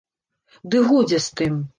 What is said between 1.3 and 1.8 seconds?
тым.